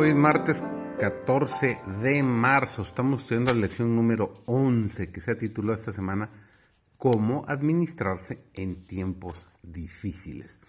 Hoy 0.00 0.10
es 0.10 0.14
martes 0.14 0.62
14 1.00 1.80
de 2.02 2.22
marzo. 2.22 2.82
Estamos 2.82 3.22
estudiando 3.22 3.52
la 3.52 3.62
lección 3.62 3.96
número 3.96 4.44
11 4.46 5.10
que 5.10 5.20
se 5.20 5.32
ha 5.32 5.36
titulado 5.36 5.76
esta 5.76 5.90
semana 5.90 6.30
Cómo 6.96 7.42
administrarse 7.48 8.44
en 8.54 8.86
tiempos 8.86 9.34
difíciles. 9.64 10.60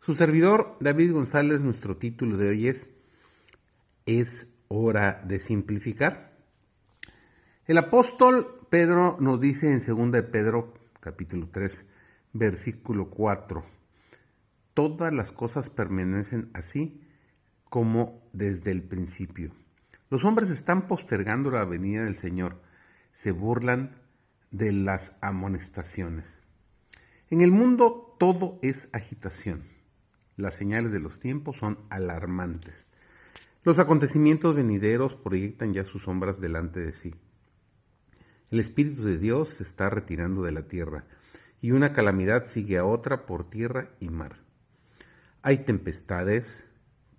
Su 0.00 0.14
servidor 0.14 0.78
David 0.80 1.12
González, 1.12 1.60
nuestro 1.60 1.98
título 1.98 2.38
de 2.38 2.48
hoy 2.48 2.68
es 2.68 2.88
Es 4.06 4.48
hora 4.68 5.22
de 5.26 5.40
simplificar. 5.40 6.32
El 7.66 7.76
apóstol 7.76 8.66
Pedro 8.70 9.18
nos 9.20 9.42
dice 9.42 9.70
en 9.70 9.84
2 9.84 10.10
de 10.10 10.22
Pedro 10.22 10.72
capítulo 11.00 11.50
3 11.52 11.84
versículo 12.32 13.10
4 13.10 13.62
Todas 14.72 15.12
las 15.12 15.32
cosas 15.32 15.68
permanecen 15.68 16.48
así 16.54 17.02
como 17.70 18.22
desde 18.34 18.72
el 18.72 18.82
principio. 18.82 19.52
Los 20.10 20.24
hombres 20.24 20.50
están 20.50 20.88
postergando 20.88 21.50
la 21.50 21.64
venida 21.64 22.04
del 22.04 22.16
Señor, 22.16 22.60
se 23.12 23.30
burlan 23.30 23.96
de 24.50 24.72
las 24.72 25.16
amonestaciones. 25.20 26.38
En 27.30 27.40
el 27.40 27.52
mundo 27.52 28.16
todo 28.18 28.58
es 28.60 28.90
agitación. 28.92 29.62
Las 30.36 30.54
señales 30.54 30.90
de 30.90 31.00
los 31.00 31.20
tiempos 31.20 31.56
son 31.58 31.78
alarmantes. 31.90 32.86
Los 33.62 33.78
acontecimientos 33.78 34.54
venideros 34.56 35.14
proyectan 35.14 35.72
ya 35.72 35.84
sus 35.84 36.02
sombras 36.02 36.40
delante 36.40 36.80
de 36.80 36.92
sí. 36.92 37.14
El 38.50 38.58
Espíritu 38.58 39.04
de 39.04 39.16
Dios 39.16 39.50
se 39.50 39.62
está 39.62 39.90
retirando 39.90 40.42
de 40.42 40.50
la 40.50 40.62
tierra 40.62 41.04
y 41.60 41.70
una 41.70 41.92
calamidad 41.92 42.46
sigue 42.46 42.78
a 42.78 42.84
otra 42.84 43.26
por 43.26 43.48
tierra 43.48 43.90
y 44.00 44.08
mar. 44.08 44.38
Hay 45.42 45.58
tempestades, 45.58 46.64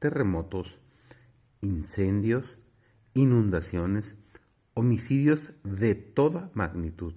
terremotos, 0.01 0.79
incendios, 1.61 2.57
inundaciones, 3.13 4.17
homicidios 4.73 5.53
de 5.63 5.93
toda 5.93 6.49
magnitud. 6.55 7.13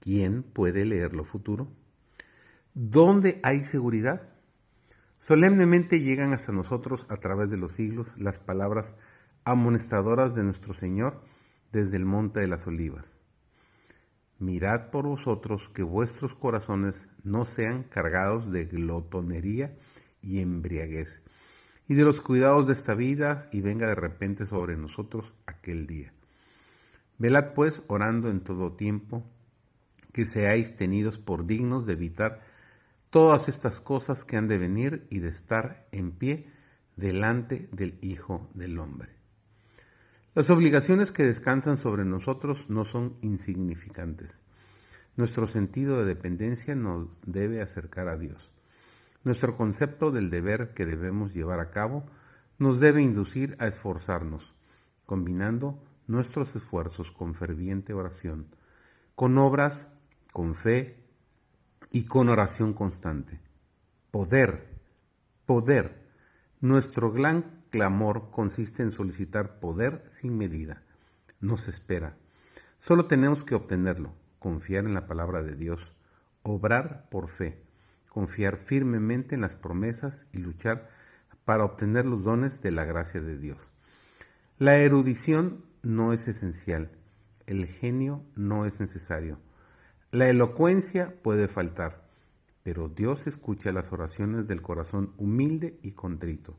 ¿Quién 0.00 0.42
puede 0.42 0.86
leer 0.86 1.12
lo 1.12 1.24
futuro? 1.24 1.68
¿Dónde 2.72 3.40
hay 3.42 3.66
seguridad? 3.66 4.22
Solemnemente 5.20 6.00
llegan 6.00 6.32
hasta 6.32 6.50
nosotros 6.50 7.04
a 7.10 7.18
través 7.18 7.50
de 7.50 7.58
los 7.58 7.72
siglos 7.74 8.10
las 8.16 8.38
palabras 8.38 8.96
amonestadoras 9.44 10.34
de 10.34 10.44
nuestro 10.44 10.72
Señor 10.72 11.20
desde 11.72 11.98
el 11.98 12.06
monte 12.06 12.40
de 12.40 12.48
las 12.48 12.66
olivas. 12.66 13.04
Mirad 14.38 14.88
por 14.90 15.06
vosotros 15.06 15.68
que 15.74 15.82
vuestros 15.82 16.34
corazones 16.34 16.96
no 17.22 17.44
sean 17.44 17.82
cargados 17.82 18.50
de 18.50 18.64
glotonería 18.64 19.76
y 20.24 20.40
embriaguez, 20.40 21.20
y 21.86 21.94
de 21.94 22.04
los 22.04 22.20
cuidados 22.20 22.66
de 22.66 22.72
esta 22.72 22.94
vida, 22.94 23.48
y 23.52 23.60
venga 23.60 23.86
de 23.86 23.94
repente 23.94 24.46
sobre 24.46 24.76
nosotros 24.76 25.32
aquel 25.46 25.86
día. 25.86 26.12
Velad 27.18 27.54
pues 27.54 27.82
orando 27.86 28.30
en 28.30 28.40
todo 28.40 28.72
tiempo, 28.72 29.24
que 30.12 30.26
seáis 30.26 30.76
tenidos 30.76 31.18
por 31.18 31.46
dignos 31.46 31.86
de 31.86 31.92
evitar 31.92 32.42
todas 33.10 33.48
estas 33.48 33.80
cosas 33.80 34.24
que 34.24 34.36
han 34.36 34.48
de 34.48 34.58
venir 34.58 35.06
y 35.10 35.18
de 35.20 35.28
estar 35.28 35.86
en 35.92 36.12
pie 36.12 36.48
delante 36.96 37.68
del 37.72 37.98
Hijo 38.00 38.50
del 38.54 38.78
Hombre. 38.78 39.10
Las 40.34 40.50
obligaciones 40.50 41.12
que 41.12 41.22
descansan 41.22 41.76
sobre 41.76 42.04
nosotros 42.04 42.64
no 42.68 42.84
son 42.84 43.16
insignificantes. 43.22 44.36
Nuestro 45.16 45.46
sentido 45.46 45.98
de 45.98 46.06
dependencia 46.06 46.74
nos 46.74 47.08
debe 47.24 47.62
acercar 47.62 48.08
a 48.08 48.16
Dios. 48.16 48.50
Nuestro 49.24 49.56
concepto 49.56 50.10
del 50.10 50.28
deber 50.28 50.74
que 50.74 50.84
debemos 50.84 51.32
llevar 51.32 51.58
a 51.58 51.70
cabo 51.70 52.04
nos 52.58 52.78
debe 52.78 53.00
inducir 53.00 53.56
a 53.58 53.66
esforzarnos, 53.66 54.54
combinando 55.06 55.82
nuestros 56.06 56.54
esfuerzos 56.54 57.10
con 57.10 57.34
ferviente 57.34 57.94
oración, 57.94 58.54
con 59.14 59.38
obras, 59.38 59.88
con 60.34 60.54
fe 60.54 61.02
y 61.90 62.04
con 62.04 62.28
oración 62.28 62.74
constante. 62.74 63.40
Poder, 64.10 64.68
poder. 65.46 66.04
Nuestro 66.60 67.10
gran 67.10 67.62
clamor 67.70 68.30
consiste 68.30 68.82
en 68.82 68.90
solicitar 68.90 69.58
poder 69.58 70.04
sin 70.08 70.36
medida. 70.36 70.82
Nos 71.40 71.66
espera. 71.68 72.18
Solo 72.78 73.06
tenemos 73.06 73.42
que 73.42 73.54
obtenerlo, 73.54 74.12
confiar 74.38 74.84
en 74.84 74.92
la 74.92 75.06
palabra 75.06 75.42
de 75.42 75.56
Dios, 75.56 75.80
obrar 76.42 77.08
por 77.08 77.28
fe 77.30 77.64
confiar 78.14 78.56
firmemente 78.56 79.34
en 79.34 79.40
las 79.40 79.56
promesas 79.56 80.28
y 80.32 80.38
luchar 80.38 80.88
para 81.44 81.64
obtener 81.64 82.06
los 82.06 82.22
dones 82.22 82.62
de 82.62 82.70
la 82.70 82.84
gracia 82.84 83.20
de 83.20 83.36
Dios. 83.36 83.58
La 84.56 84.76
erudición 84.76 85.64
no 85.82 86.12
es 86.12 86.28
esencial, 86.28 86.92
el 87.48 87.66
genio 87.66 88.22
no 88.36 88.66
es 88.66 88.78
necesario, 88.78 89.40
la 90.12 90.28
elocuencia 90.28 91.12
puede 91.24 91.48
faltar, 91.48 92.08
pero 92.62 92.88
Dios 92.88 93.26
escucha 93.26 93.72
las 93.72 93.92
oraciones 93.92 94.46
del 94.46 94.62
corazón 94.62 95.12
humilde 95.18 95.80
y 95.82 95.90
contrito, 95.90 96.56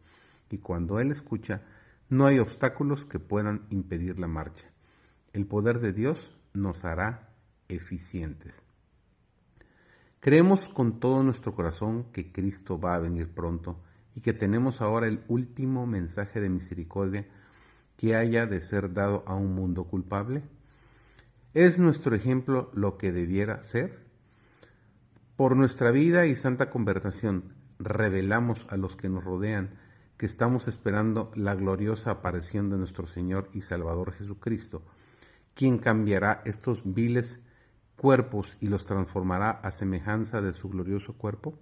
y 0.49 0.57
cuando 0.57 0.99
Él 0.99 1.09
escucha, 1.13 1.61
no 2.09 2.25
hay 2.25 2.39
obstáculos 2.39 3.05
que 3.05 3.19
puedan 3.19 3.65
impedir 3.69 4.19
la 4.19 4.27
marcha. 4.27 4.65
El 5.31 5.45
poder 5.45 5.79
de 5.79 5.94
Dios 5.94 6.38
nos 6.53 6.83
hará 6.83 7.29
eficientes. 7.69 8.64
Creemos 10.19 10.69
con 10.69 10.99
todo 10.99 11.23
nuestro 11.23 11.53
corazón 11.53 12.05
que 12.11 12.31
Cristo 12.31 12.79
va 12.79 12.95
a 12.95 12.99
venir 12.99 13.29
pronto 13.29 13.79
y 14.15 14.21
que 14.21 14.33
tenemos 14.33 14.81
ahora 14.81 15.07
el 15.07 15.23
último 15.27 15.85
mensaje 15.85 16.39
de 16.39 16.49
misericordia 16.49 17.27
que 17.97 18.15
haya 18.15 18.45
de 18.45 18.61
ser 18.61 18.93
dado 18.93 19.23
a 19.27 19.35
un 19.35 19.53
mundo 19.53 19.85
culpable. 19.85 20.43
¿Es 21.53 21.79
nuestro 21.79 22.15
ejemplo 22.15 22.71
lo 22.73 22.97
que 22.97 23.11
debiera 23.11 23.63
ser? 23.63 24.05
Por 25.35 25.55
nuestra 25.55 25.91
vida 25.91 26.25
y 26.25 26.35
santa 26.35 26.69
conversación 26.69 27.53
revelamos 27.79 28.65
a 28.69 28.77
los 28.77 28.95
que 28.95 29.09
nos 29.09 29.23
rodean 29.23 29.77
que 30.17 30.25
estamos 30.25 30.67
esperando 30.67 31.31
la 31.35 31.55
gloriosa 31.55 32.11
aparición 32.11 32.69
de 32.69 32.77
nuestro 32.77 33.05
Señor 33.05 33.49
y 33.53 33.61
Salvador 33.61 34.13
Jesucristo, 34.13 34.81
quien 35.53 35.77
cambiará 35.77 36.41
estos 36.45 36.81
viles 36.85 37.41
cuerpos 37.95 38.57
y 38.59 38.67
los 38.67 38.85
transformará 38.85 39.51
a 39.51 39.72
semejanza 39.72 40.41
de 40.41 40.53
su 40.53 40.69
glorioso 40.69 41.13
cuerpo? 41.13 41.59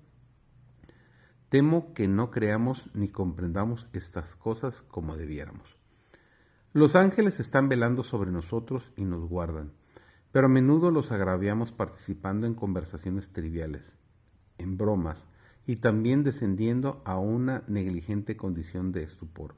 Temo 1.49 1.93
que 1.93 2.07
no 2.07 2.31
creamos 2.31 2.89
ni 2.93 3.09
comprendamos 3.09 3.87
estas 3.93 4.35
cosas 4.35 4.81
como 4.87 5.15
debiéramos. 5.15 5.77
Los 6.73 6.95
ángeles 6.95 7.39
están 7.39 7.69
velando 7.69 8.01
sobre 8.01 8.31
nosotros 8.31 8.91
y 8.95 9.05
nos 9.05 9.29
guardan, 9.29 9.73
pero 10.31 10.47
a 10.47 10.49
menudo 10.49 10.89
los 10.89 11.11
agraviamos 11.11 11.71
participando 11.71 12.47
en 12.47 12.55
conversaciones 12.55 13.31
triviales, 13.31 13.95
en 14.57 14.77
bromas 14.77 15.27
y 15.67 15.75
también 15.75 16.23
descendiendo 16.23 17.03
a 17.05 17.19
una 17.19 17.63
negligente 17.67 18.35
condición 18.35 18.91
de 18.91 19.03
estupor. 19.03 19.53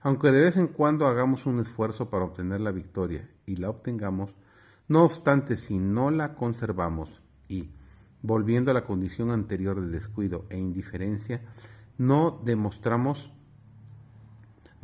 Aunque 0.00 0.32
de 0.32 0.40
vez 0.40 0.56
en 0.56 0.68
cuando 0.68 1.06
hagamos 1.06 1.44
un 1.44 1.60
esfuerzo 1.60 2.08
para 2.08 2.24
obtener 2.24 2.62
la 2.62 2.72
victoria 2.72 3.28
y 3.44 3.56
la 3.56 3.68
obtengamos, 3.68 4.34
no 4.86 5.04
obstante, 5.04 5.56
si 5.56 5.78
no 5.78 6.10
la 6.10 6.34
conservamos 6.34 7.22
y, 7.48 7.70
volviendo 8.22 8.70
a 8.70 8.74
la 8.74 8.84
condición 8.84 9.30
anterior 9.30 9.80
de 9.80 9.88
descuido 9.88 10.44
e 10.50 10.58
indiferencia, 10.58 11.42
no 11.96 12.40
demostramos 12.44 13.30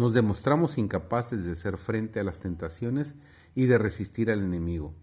nos 0.01 0.15
demostramos 0.15 0.79
incapaces 0.79 1.45
de 1.45 1.53
hacer 1.53 1.77
frente 1.77 2.21
a 2.21 2.25
las 2.25 2.41
tentaciones 2.41 3.15
y 3.55 3.67
de 3.67 3.77
resistir 3.77 4.31
al 4.31 4.39
enemigo. 4.39 4.95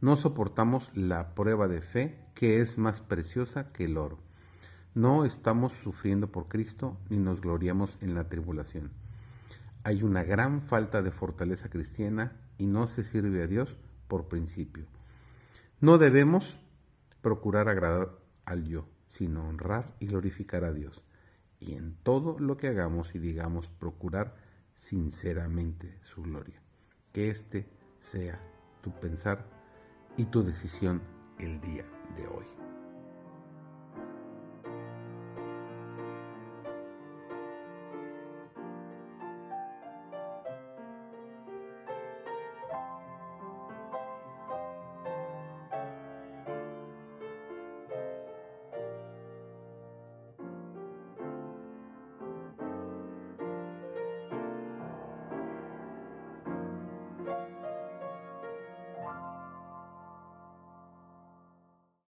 No 0.00 0.16
soportamos 0.16 0.88
la 0.94 1.34
prueba 1.34 1.66
de 1.66 1.80
fe 1.80 2.16
que 2.32 2.60
es 2.60 2.78
más 2.78 3.00
preciosa 3.00 3.72
que 3.72 3.86
el 3.86 3.98
oro. 3.98 4.20
No 4.94 5.24
estamos 5.24 5.72
sufriendo 5.82 6.30
por 6.30 6.46
Cristo 6.46 6.96
ni 7.10 7.16
nos 7.16 7.40
gloriamos 7.40 7.90
en 8.00 8.14
la 8.14 8.28
tribulación. 8.28 8.92
Hay 9.82 10.04
una 10.04 10.22
gran 10.22 10.62
falta 10.62 11.02
de 11.02 11.10
fortaleza 11.10 11.68
cristiana 11.68 12.36
y 12.56 12.66
no 12.66 12.86
se 12.86 13.02
sirve 13.02 13.42
a 13.42 13.48
Dios 13.48 13.74
por 14.08 14.28
principio. 14.28 14.86
No 15.80 15.98
debemos 15.98 16.56
procurar 17.20 17.68
agradar 17.68 18.10
al 18.44 18.64
yo, 18.64 18.86
sino 19.08 19.48
honrar 19.48 19.94
y 20.00 20.06
glorificar 20.06 20.64
a 20.64 20.72
Dios. 20.72 21.02
Y 21.58 21.74
en 21.74 21.94
todo 22.02 22.38
lo 22.38 22.56
que 22.56 22.68
hagamos 22.68 23.14
y 23.14 23.18
digamos 23.18 23.68
procurar 23.68 24.34
sinceramente 24.74 25.98
su 26.02 26.22
gloria. 26.22 26.60
Que 27.12 27.30
este 27.30 27.66
sea 27.98 28.40
tu 28.82 28.92
pensar 28.92 29.44
y 30.16 30.26
tu 30.26 30.42
decisión 30.42 31.02
el 31.38 31.60
día 31.60 31.84
de 32.16 32.26
hoy. 32.26 32.46